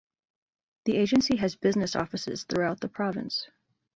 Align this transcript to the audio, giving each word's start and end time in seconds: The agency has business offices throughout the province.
The 0.85 0.97
agency 0.97 1.35
has 1.35 1.55
business 1.55 1.95
offices 1.95 2.43
throughout 2.45 2.79
the 2.79 2.87
province. 2.89 3.47